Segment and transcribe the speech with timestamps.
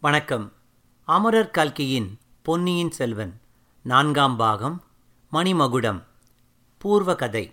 [0.00, 0.52] வணக்கம்.
[1.04, 3.40] அமரர் கல்கியின் பொன்னியின் செல்வன்
[3.82, 4.82] நான்காம் பாகம்
[5.32, 6.02] மணிமகுடம்
[6.78, 7.52] பூர்வ கதை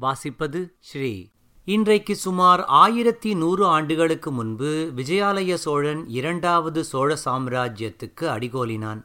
[0.00, 1.28] வாசிப்பது ஸ்ரீ.
[1.64, 9.04] இன்றைக்கு சுமார் ஆயிரத்தி நூறு ஆண்டுகளுக்கு முன்பு விஜயாலய சோழன் இரண்டாவது சோழ சாம்ராஜ்யத்துக்கு அடிகோலினான்.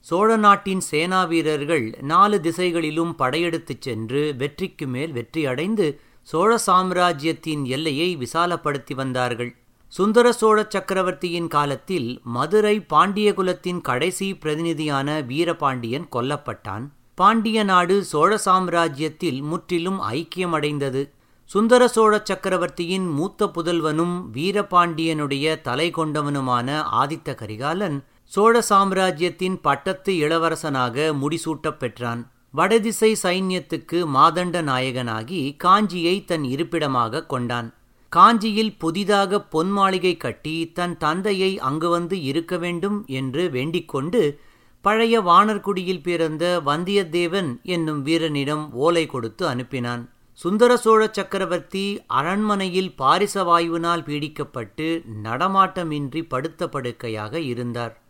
[0.00, 8.16] சோழ நாட்டின் சேனா வீரர்கள் நாலு திசைகளிலும் படையெடுத்துச் சென்று வெற்றிக்கு மேல் வெற்றி அடைந்து சோழ சாம்ராஜ்யத்தின் எல்லையை
[8.16, 9.56] விசாலப்படுத்தி வந்தார்கள்.
[9.88, 16.88] சுந்தர சோழ சக்கரவர்த்தியின் காலத்தில் மதுரை பாண்டிய குலத்தின் கடைசி பிரதிநிதியான வீரபாண்டியன் கொல்லப்பட்டான்.
[17.14, 21.10] பாண்டிய நாடு சோழ சாம்ராஜ்யத்தில் முற்றிலும் ஐக்கியமடைந்தது.
[21.44, 31.78] சுந்தர சோழ சக்கரவர்த்தியின் மூத்த புதல்வனும் வீரபாண்டியனுடைய தலை கொண்டவனுமான ஆதித்த கரிகாலன் சோழ சாம்ராஜ்யத்தின் பட்டத்து இளவரசனாக முடிசூட்டப்
[31.78, 32.30] பெற்றான்.
[32.50, 37.74] வடதிசை சைன்யத்துக்கு மாதண்ட நாயகனாகி காஞ்சியை தன் இருப்பிடமாக கொண்டான்.
[38.08, 44.40] காஞ்சியில் புதிதாக பொன் மாளிகை கட்டி தன் தந்தையை அங்கு வந்து இருக்க வேண்டும் என்று வேண்டிக்கொண்டு
[44.80, 50.08] பழைய வானர்குடியில் பிறந்த வந்தியத்தேவன் என்னும் வீரனிடம் ஓலை கொடுத்து அனுப்பினான்.
[50.32, 58.02] சுந்தர சோழ சக்கரவர்த்தி அரண்மனையில் பாரிசவாயுவினால் பீடிக்கப்பட்டு நடமாட்டமின்றி படுத்த படுக்கையாக இருந்தார்.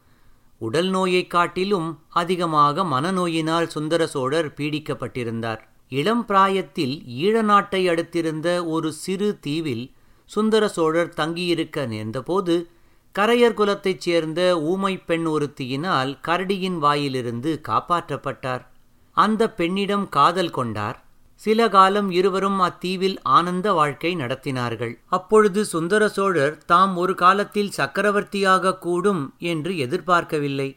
[0.58, 5.60] உடல் நோயைக் காட்டிலும் அதிகமாக மனநோயினால் சுந்தர சோழர் பீடிக்கப்பட்டிருந்தார்.
[5.88, 9.90] இளம் பிராயத்தில் ஈழ நாட்டை அடுத்திருந்த ஒரு சிறு தீவில்
[10.24, 12.70] சுந்தர சோழர் தங்கியிருக்க நேர்ந்தபோது
[13.18, 18.64] கரையர் குலத்தைச் சேர்ந்த ஊமை பெண் ஒருத்தியினால் கரடியின் வாயிலிருந்து காப்பாற்றப்பட்டார்.
[19.12, 21.04] அந்த பெண்ணிடம் காதல் கொண்டார்.
[21.34, 24.94] சில காலம் இருவரும் அத்தீவில் ஆனந்த வாழ்க்கை நடத்தினார்கள்.
[25.06, 30.76] அப்பொழுது சுந்தர சோழர் தாம் ஒரு காலத்தில் சக்கரவர்த்தியாக கூடும் என்று எதிர்பார்க்கவில்லை.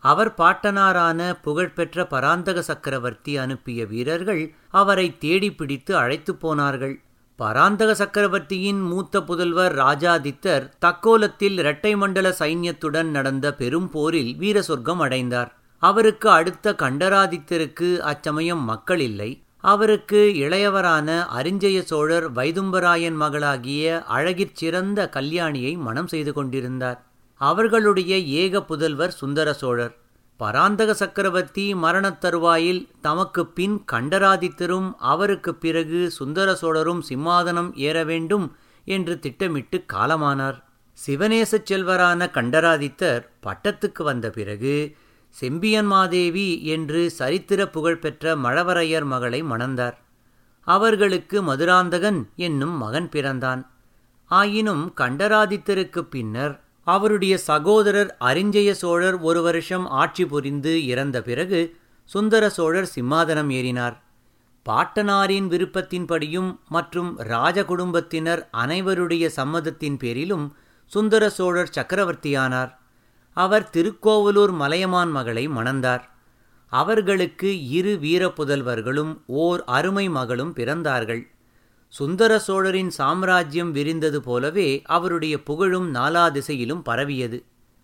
[0.00, 7.02] அவர் பாட்டனாரான புகழ்பெற்ற பராந்தக சக்கரவர்த்தி அனுப்பிய வீரர்கள் அவரை தேடி பிடித்து அழைத்துப் போனார்கள்.
[7.36, 15.58] பராந்தக சக்கரவர்த்தியின் மூத்த புதல்வர் ராஜாதித்தர் தக்கோலத்தில் இரட்டை மண்டல சைன்யத்துடன் நடந்த பெரும் போரில் வீர சொர்க்கம் அடைந்தார்.
[15.78, 19.42] அவருக்கு அடுத்த கண்டராதித்தருக்கு அச்சமயம் மக்கள் இல்லை.
[19.56, 27.04] அவருக்கு இளையவரான அரிஞ்சய சோழர் வைதும்பராயன் மகளாகிய அழகிற் சிறந்த கல்யாணியை மனம் செய்து கொண்டிருந்தார்.
[27.34, 29.99] அவர்களுடைய ஏக புதல்வர் சுந்தர சோழர்.
[30.40, 39.18] பராந்தக சக்கரவர்த்தி மரணத் தருவாயில் தமக்கு பின் கண்டராதித்தரும் அவருக்கு பிறகு சுந்தர சோழரும் சிம்மாதனம் ஏற வேண்டும் என்று
[39.18, 40.62] திட்டமிட்டு காலமானார்.
[41.06, 44.96] சிவநேசச் செல்வரான கண்டராதித்தர் பட்டத்துக்கு வந்த பிறகு
[45.40, 49.96] செம்பியன்மாதேவி என்று சரித்திர புகழ்பெற்ற மழவரையர் மகளை மணந்தார்.
[50.60, 53.70] அவர்களுக்கு மதுராந்தகன் என்னும் மகன் பிறந்தான்.
[54.24, 56.60] ஆயினும் கண்டராதித்தருக்கு பின்னர்
[56.94, 61.60] அவருடைய சகோதரர் அரிஞ்சய சோழர் ஒரு வருஷம் ஆட்சி புரிந்து இறந்த பிறகு
[62.10, 63.96] சுந்தர சோழர் சிம்மாதனம் ஏறினார்.
[64.66, 70.46] பாட்டனாரின் விருப்பத்தின்படியும் மற்றும் ராஜ குடும்பத்தினர் அனைவருடைய சம்மதத்தின் பேரிலும்
[70.92, 72.70] சுந்தர சோழர் சக்கரவர்த்தியானார்.
[73.36, 76.04] அவர் திருக்கோவலூர் மலையமான் மகளை மணந்தார்.
[76.72, 79.12] அவர்களுக்கு இரு வீர புதல்வர்களும்
[79.42, 81.22] ஓர் அருமை மகளும் பிறந்தார்கள்.
[81.94, 87.38] சுந்தர சோழரின் சாம்ராஜ்யம் விரிந்தது போலவே அவருடைய புகழும் நாலா திசையிலும் பரவியது.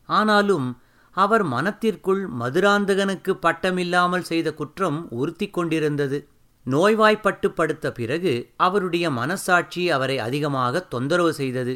[0.09, 0.69] ஆனாலும்
[1.17, 6.19] அவர் மனத்திற்குள் மதுராந்தகனுக்கு பட்டமில்லாமல் செய்த குற்றம் உறுத்தி கொண்டிருந்தது.
[6.67, 11.75] நோய்வாய்ப்பட்டு படுத்த பிறகு அவருடைய மனசாட்சி அவரை அதிகமாக தொந்தரவு செய்தது.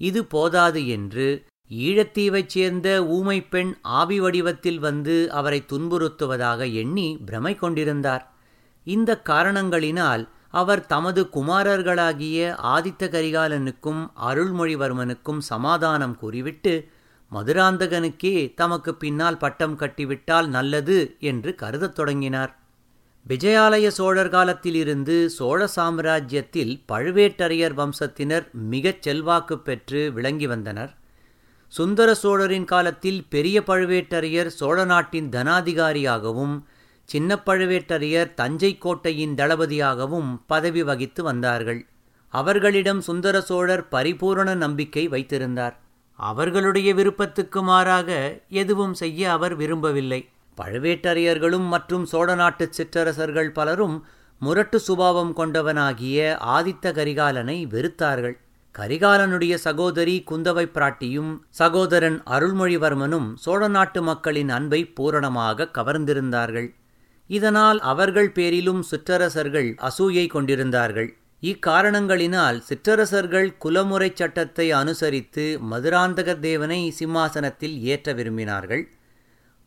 [0.00, 1.28] இது போதாது என்று
[1.70, 8.24] ஈழத்தீவைச் சேர்ந்த ஊமை பெண் ஆவி வடிவத்தில் வந்து அவரை துன்புறுத்துவதாக எண்ணி பிரமை கொண்டிருந்தார்.
[8.86, 16.88] இந்த காரணங்களினால் அவர் தமது குமாரர்களாகிய ஆதித்த கரிகாலனுக்கும் அருள்மொழிவர்மனுக்கும் சமாதானம் கூறிவிட்டு
[17.32, 22.58] மதுராந்தகனுக்கே தமக்கு பின்னால் பட்டம் கட்டிவிட்டால் நல்லது என்று கருதத் தொடங்கினார்.
[23.28, 30.94] விஜயாலய சோழர் காலத்திலிருந்து சோழ சாம்ராஜ்யத்தில் பழுவேட்டரையர் வம்சத்தினர் மிகச் செல்வாக்கு பெற்று விளங்கி வந்தனர்.
[31.68, 36.56] சுந்தர சோழரின் காலத்தில் பெரிய பழுவேட்டரையர் சோழ நாட்டின் தனாதிகாரியாகவும்
[37.10, 41.80] சின்ன பழுவேட்டரையர் தஞ்சை கோட்டையின் தளபதியாகவும் பதவி வகித்து வந்தார்கள்.
[42.34, 45.74] அவர்களிடம் சுந்தர சோழர் பரிபூரண நம்பிக்கை வைத்திருந்தார்.
[46.18, 48.10] அவர்களுடைய விருப்பத்துக்கு மாறாக
[48.62, 50.20] எதுவும் செய்ய அவர் விரும்பவில்லை.
[50.58, 53.96] பழுவேட்டரையர்களும் மற்றும் சோழ நாட்டு சிற்றரசர்கள் பலரும்
[54.40, 56.18] முரட்டு சுபாவம் கொண்டவனாகிய
[56.56, 58.36] ஆதித்த கரிகாலனை வெறுத்தார்கள்.
[58.74, 66.68] கரிகாலனுடைய சகோதரி குந்தவை பிராட்டியும் சகோதரன் அருள்மொழிவர்மனும் சோழ நாட்டு மக்களின் அன்பை பூரணமாக கவர்ந்திருந்தார்கள்.
[67.30, 71.10] இதனால் அவர்கள் பேரிலும் சிற்றரசர்கள் அசூயை கொண்டிருந்தார்கள்.
[71.42, 78.82] இக்காரணங்களினால் சிற்றரசர்கள் குலமுறை சட்டத்தை அனுசரித்து மதுராந்தக தேவனை சிம்மாசனத்தில் ஏற்ற விரும்பினார்கள்.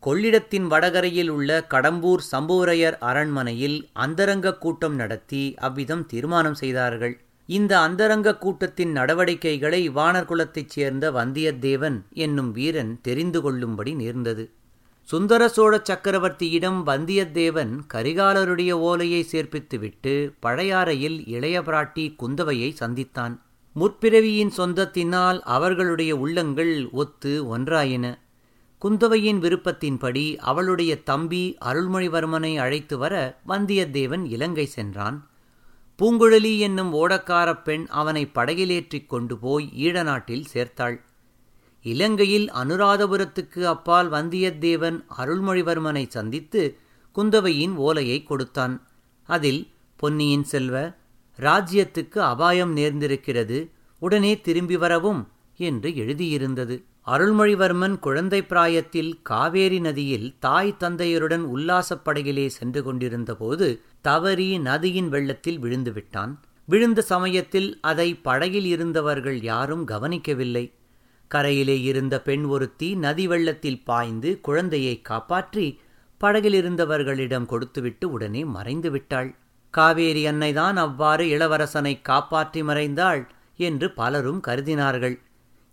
[0.02, 7.14] கொள்ளிடத்தின் வடகரையில் உள்ள கடம்பூர் சம்புவரையர் அரண்மனையில் அந்தரங்க கூட்டம் நடத்தி அவ்விதம் தீர்மானம் செய்தார்கள்.
[7.48, 14.44] இந்த அந்தரங்க கூட்டத்தின் நடவடிக்கைகளை வானர்குலத்தைச் சேர்ந்த வந்தியத்தேவன் என்னும் வீரன் தெரிந்து கொள்ளும்படி நேர்ந்தது.
[15.04, 23.40] சுந்தர சோழ சக்கரவர்த்தியிடம் வந்தியத்தேவன் கரிகாலருடைய ஓலையை சேர்ப்பித்துவிட்டு பழையாறையில் இளைய பிராட்டி குந்தவையை சந்தித்தான்.
[23.80, 28.18] முற்பிறவியின் சொந்தத்தினால் அவர்களுடைய உள்ளங்கள் ஒத்து ஒன்றாயின.
[28.84, 35.30] குந்தவையின் விருப்பத்தின்படி அவளுடைய தம்பி அருள்மொழிவர்மனை அழைத்து வர வந்தியத்தேவன் இலங்கை சென்றான்.
[36.02, 41.00] பூங்குழலி என்னும் ஓடக்காரப் பெண் அவனை படகிலேற்றிக் கொண்டு போய் ஈழநாட்டில் சேர்த்தாள்.
[41.84, 46.62] இலங்கையில் அனுராதபுரத்துக்கு அப்பால் வந்தியத்தேவன் அருள்மொழிவர்மனை சந்தித்து
[47.16, 48.74] குந்தவையின் ஓலையை கொடுத்தான்.
[49.28, 49.62] அதில்
[49.96, 50.76] பொன்னியின் செல்வ
[51.38, 53.58] ராஜ்யத்துக்கு அபாயம் நேர்ந்திருக்கிறது
[54.02, 55.22] உடனே திரும்பி வரவும்
[55.56, 56.76] என்று எழுதியிருந்தது.
[57.06, 63.68] அருள்மொழிவர்மன் குழந்தை பிராயத்தில் காவேரி நதியில் தாய் தந்தையருடன் உல்லாசப் படகிலே சென்று கொண்டிருந்தபோது
[64.00, 66.32] தவறி நதியின் வெள்ளத்தில் விழுந்து விட்டான்
[66.68, 70.64] விழுந்த சமயத்தில் அதை படகில் இருந்தவர்கள் யாரும் கவனிக்கவில்லை.
[71.30, 75.66] கரையிலே இருந்த பெண் ஒருத்தி நதி வெள்ளத்தில் பாய்ந்து குழந்தையை காப்பாற்றி
[76.20, 79.30] படகிலிருந்தவர்களிடம் கொடுத்துவிட்டு உடனே மறைந்து விட்டாள்.
[79.74, 83.22] காவேரி அன்னைதான் அவ்வாறு இளவரசனை காப்பாற்றி மறைந்தாள்
[83.58, 85.16] என்று பலரும் கருதினார்கள்.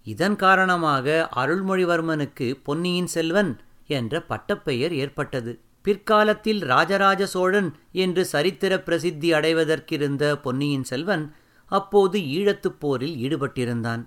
[0.07, 3.51] இதன் காரணமாக அருள்மொழிவர்மனுக்கு பொன்னியின் செல்வன்
[3.89, 5.51] என்ற பட்டப்பெயர் ஏற்பட்டது.
[5.81, 7.69] பிற்காலத்தில் ராஜராஜ சோழன்
[8.03, 11.25] என்று சரித்திர பிரசித்தி அடைவதற்கிருந்த பொன்னியின் செல்வன்
[11.71, 14.01] அப்போது ஈழத்துப் போரில் ஈடுபட்டிருந்தான்.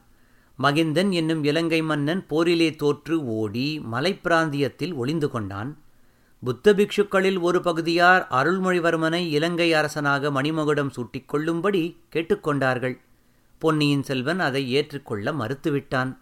[0.58, 5.78] மகிந்தன் என்னும் இலங்கை மன்னன் போரிலே தோற்று ஓடி மலைப்பிராந்தியத்தில் ஒளிந்து கொண்டான்.
[6.42, 12.96] புத்த பிக்ஷுக்களில் ஒரு பகுதியார் அருள்மொழிவர்மனை இலங்கை அரசனாக மணிமகுடம் சூட்டிக் கொள்ளும்படி கேட்டுக்கொண்டார்கள்
[13.58, 16.16] பொன்னியின் செல்வன் அதை ஏற்றுக்கொள்ள மறுத்துவிட்டான்.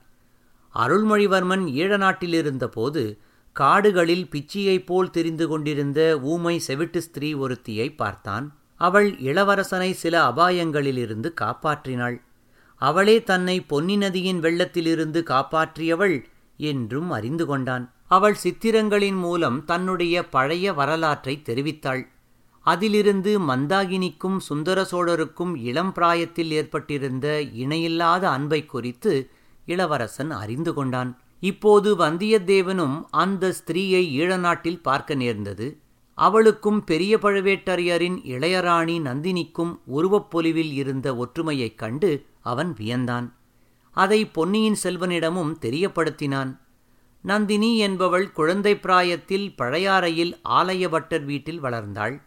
[0.75, 3.19] அருள்மொழிவர்மன் ஈழநாட்டிலிருந்தபோது
[3.53, 8.59] காடுகளில் பிச்சியைப் போல் தெரிந்து கொண்டிருந்த ஊமை செவிட்டு ஸ்திரீ ஒருத்தியை பார்த்தான்.
[8.77, 12.17] அவள் இளவரசனை சில அபாயங்களிலிருந்து காப்பாற்றினாள்.
[12.89, 16.17] அவளே தன்னை பொன்னி நதியின் வெள்ளத்திலிருந்து காப்பாற்றியவள்
[16.57, 17.85] என்றும் அறிந்து கொண்டான்.
[18.09, 22.03] அவள் சித்திரங்களின் மூலம் தன்னுடைய பழைய வரலாற்றை தெரிவித்தாள்.
[22.67, 27.27] அதிலிருந்து மந்தாகினிக்கும் சுந்தர சோழருக்கும் இளம் பிராயத்தில் ஏற்பட்டிருந்த
[27.63, 29.13] இணையில்லாத அன்பை குறித்து
[29.67, 31.11] இளவரசன் அறிந்து கொண்டான்.
[31.41, 35.67] இப்போது வந்தியத்தேவனும் அந்த ஸ்திரீயை ஈழநாட்டில் பார்க்க நேர்ந்தது.
[36.15, 43.33] அவளுக்கும் பெரிய பழுவேட்டரையரின் இளையராணி நந்தினிக்கும் உருவப்பொலிவில் இருந்த ஒற்றுமையைக் கண்டு அவன் வியந்தான்.
[43.91, 46.59] அதை பொன்னியின் செல்வனிடமும் தெரியப்படுத்தினான்.
[47.21, 52.23] நந்தினி என்பவள் குழந்தை பிராயத்தில் பழையாறையில் ஆலயபட்டர் வீட்டில் வளர்ந்தாள்.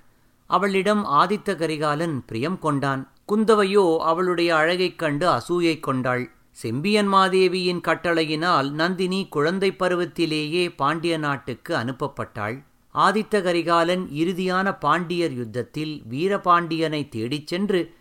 [0.45, 3.11] அவளிடம் ஆதித்த கரிகாலன் பிரியம் கொண்டான்.
[3.27, 6.31] குந்தவையோ அவளுடைய அழகைக் கண்டு அசூயை கொண்டாள்.
[6.51, 12.63] செம்பியன் மாதேவியின் கட்டளையினால் நந்தினி குழந்தை பருவத்திலேயே பாண்டிய நாட்டுக்கு அனுப்பப்பட்டாள்.
[12.95, 17.93] ஆதித்த கரிகாலன் இறுதியான பாண்டியர் யுத்தத்தில் வீரபாண்டியனை தேடிச் சென்று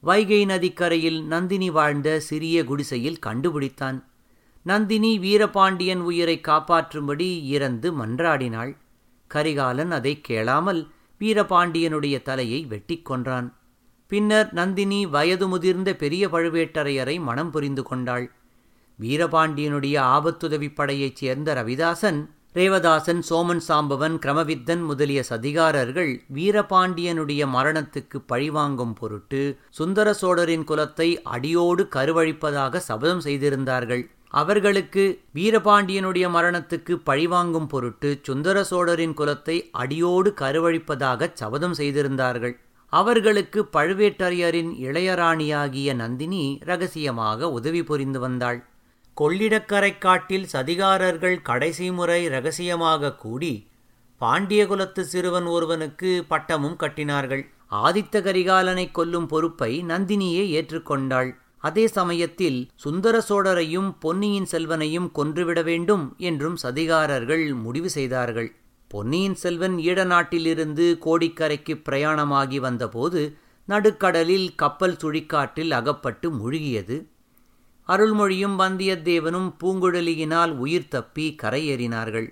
[0.00, 4.04] வைகை நதிக்கரையில் நந்தினி வாழ்ந்த சிறிய குடிசையில் கண்டுபிடித்தான்.
[4.62, 8.76] நந்தினி வீரபாண்டியன் உயிரை காப்பாற்றும்படி இறந்து மன்றாடினாள்.
[9.26, 10.90] கரிகாலன் அதை கேளாமல்
[11.20, 13.56] வீரபாண்டியனுடைய தலையை வெட்டிக் கொன்றான்.
[14.06, 18.32] பின்னர் நந்தினி வயது முதிர்ந்த பெரிய பழுவேட்டரையரை மனம் புரிந்து கொண்டாள்.
[19.00, 29.40] வீரபாண்டியனுடைய ஆபத்துதவிப் படையைச் சேர்ந்த ரவிதாசன் ரேவதாசன் சோமன் சாம்பவன் கிரமவித்தன் முதலிய சதிகாரர்கள் வீரபாண்டியனுடைய மரணத்துக்கு பழிவாங்கும் பொருட்டு
[29.70, 34.02] சுந்தர சோழரின் குலத்தை அடியோடு கருவழிப்பதாக சபதம் செய்திருந்தார்கள்.
[34.28, 42.54] அவர்களுக்கு வீரபாண்டியனுடைய மரணத்துக்கு பழிவாங்கும் பொருட்டு சுந்தர சோழரின் குலத்தை அடியோடு கருவழிப்பதாக சபதம் செய்திருந்தார்கள்.
[42.92, 48.60] அவர்களுக்கு பழுவேட்டரையரின் இளையராணியாகிய நந்தினி ரகசியமாக உதவி புரிந்து வந்தாள்.
[49.16, 53.70] கொள்ளிடக்கரை காட்டில் சதிகாரர்கள் கடைசி முறை இரகசியமாக கூடி
[54.20, 57.42] பாண்டியகுலத்து சிறுவன் ஒருவனுக்கு பட்டமும் கட்டினார்கள்.
[57.70, 61.30] ஆதித்த கரிகாலனை கொல்லும் பொறுப்பை நந்தினியே ஏற்றுக்கொண்டாள்.
[61.58, 68.50] அதே சமயத்தில் சுந்தர சோழரையும் பொன்னியின் செல்வனையும் கொன்றுவிட வேண்டும் என்றும் சதிகாரர்கள் முடிவு செய்தார்கள்.
[68.88, 73.22] பொன்னியின் செல்வன் ஈழநாட்டிலிருந்து கோடிக்கரைக்கு பிரயாணமாகி வந்தபோது
[73.68, 76.96] நடுக்கடலில் கப்பல் சுழிக்காற்றில் அகப்பட்டு முழுகியது.
[77.88, 82.28] அருள்மொழியும் வந்தியத்தேவனும் பூங்குழலியினால் உயிர் தப்பி கரையேறினார்கள்.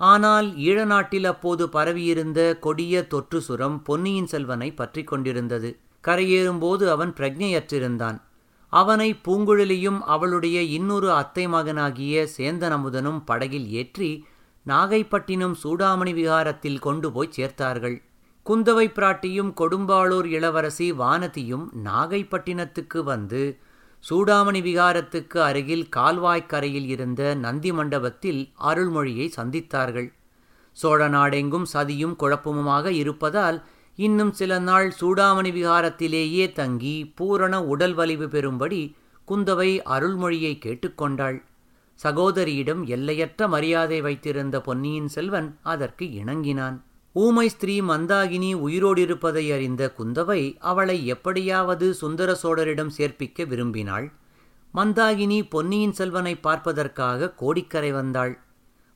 [0.00, 5.70] ஆனால் ஈழநாட்டில் அப்போது பரவியிருந்த கொடிய தொற்று சுரம் பொன்னியின் செல்வனை பற்றி கொண்டிருந்தது.
[6.04, 8.18] கரையேறும்போது அவன் பிரஜையற்றிருந்தான்.
[8.72, 14.10] அவனை பூங்குழலியும் அவளுடைய இன்னொரு அத்தை மகனாகிய சேந்தனமுதனும் படகில் ஏற்றி
[14.66, 17.96] நாகைப்பட்டினம் சூடாமணி விகாரத்தில் கொண்டு போய் சேர்த்தார்கள்.
[18.46, 23.42] குந்தவை பிராட்டியும் கொடும்பாளூர் இளவரசி வானதியும் நாகைப்பட்டினத்துக்கு வந்து
[24.04, 30.08] சூடாமணி விகாரத்துக்கு அருகில் கால்வாய்க்கரையில் இருந்த நந்தி மண்டபத்தில் அருள்மொழியை சந்தித்தார்கள்.
[30.72, 33.58] சோழ நாடெங்கும் சதியும் குழப்பமுமாக இருப்பதால்
[33.96, 38.94] இன்னும் சில நாள் சூடாமணி விகாரத்திலேயே தங்கி பூரண உடல் வலிவு பெறும்படி
[39.28, 41.38] குந்தவை அருள்மொழியை கேட்டுக்கொண்டாள்.
[42.04, 46.76] சகோதரியிடம் எல்லையற்ற மரியாதை வைத்திருந்த பொன்னியின் செல்வன் அதற்கு இணங்கினான்.
[47.14, 54.06] ஊமை ஸ்திரீ மந்தாகினி உயிரோடிருப்பதை அறிந்த குந்தவை அவளை எப்படியாவது சுந்தர சோழரிடம் சேர்ப்பிக்க விரும்பினாள்.
[54.74, 58.34] மந்தாகினி பொன்னியின் செல்வனை பார்ப்பதற்காக கோடிக்கரை வந்தாள்.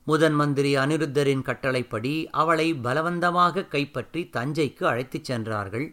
[0.07, 5.87] முதன் மந்திரி அனிருத்தரின் கட்டளைப்படி அவளை பலவந்தமாக கைப்பற்றி தஞ்சைக்கு அழைத்துச் சென்றார்கள்.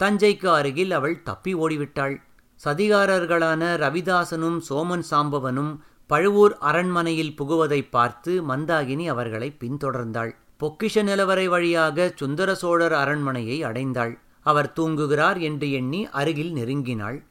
[0.00, 2.16] தஞ்சைக்கு அருகில் அவள் தப்பி ஓடிவிட்டாள்.
[2.64, 5.72] சதிகாரர்களான ரவிதாசனும் சோமன் சாம்பவனும்
[6.06, 10.34] பழுவூர் அரண்மனையில் புகுவதை பார்த்து மந்தாகினி அவர்களை பின்தொடர்ந்தாள்.
[10.60, 14.18] பொக்கிஷ நிலவரை வழியாக சுந்தர சோழர் அரண்மனையை அடைந்தாள்.
[14.40, 17.22] அவர் தூங்குகிறார் என்று எண்ணி அருகில் நெருங்கினாள்.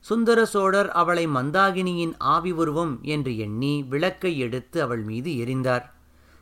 [0.00, 5.82] சுந்தர சோழர் அவளை மந்தாகினியின் ஆவி உருவம் என்று எண்ணி விளக்கை எடுத்து அவள் மீது எரிந்தார்.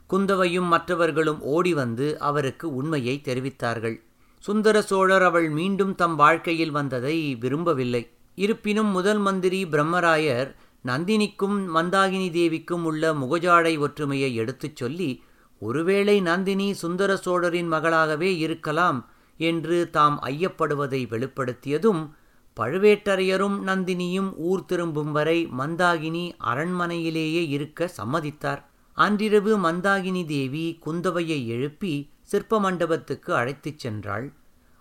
[0.07, 3.97] குந்தவையும் மற்றவர்களும் ஓடி வந்து அவருக்கு உண்மையை தெரிவித்தார்கள்.
[4.39, 8.11] சுந்தர சோழர் அவள் மீண்டும் தம் வாழ்க்கையில் வந்ததை விரும்பவில்லை.
[8.35, 10.55] இருப்பினும் முதல் மந்திரி பிரம்மராயர்
[10.87, 15.23] நந்தினிக்கும் மந்தாகினி தேவிக்கும் உள்ள முகஜாடை ஒற்றுமையை எடுத்துச் சொல்லி
[15.59, 22.11] ஒருவேளை நந்தினி சுந்தர சோழரின் மகளாகவே இருக்கலாம் என்று தாம் ஐயப்படுவதை வெளிப்படுத்தியதும்
[22.57, 28.63] பழுவேட்டரையரும் நந்தினியும் ஊர் திரும்பும் வரை மந்தாகினி அரண்மனையிலேயே இருக்க சம்மதித்தார்.
[28.93, 34.33] அன்றிரவு மந்தாகினி தேவி குந்தவையை எழுப்பி சிற்ப மண்டபத்துக்கு அழைத்துச் சென்றாள்.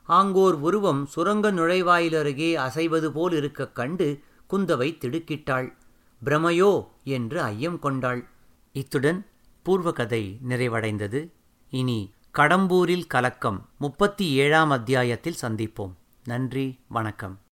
[0.03, 5.73] ஆங்கோர் உருவம் சுரங்க நுழைவாயிலருகே அசைவது போல் இருக்கக் கண்டு குந்தவை திடுக்கிட்டாள்.
[6.25, 8.27] பிரமையோ என்று ஐயம் கொண்டாள்.
[8.71, 9.25] இத்துடன்
[9.65, 11.31] பூர்வகதை நிறைவடைந்தது.
[11.69, 15.93] இனி கடம்பூரில் கலக்கம் முப்பத்தி ஏழாம் அத்தியாயத்தில் சந்திப்போம்.
[16.23, 17.39] நன்றி வணக்கம்.